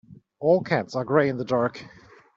All 0.39 0.63
cats 0.63 0.95
are 0.95 1.05
grey 1.05 1.29
in 1.29 1.37
the 1.37 1.45
dark. 1.45 1.85